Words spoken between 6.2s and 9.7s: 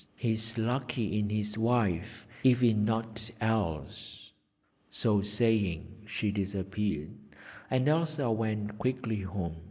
disappeared, and Elsa went quickly home.